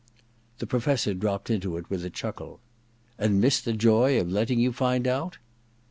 [0.57, 2.59] The Professor dropped into it with a chuckle.
[2.89, 5.37] * And miss the joy of letting you find out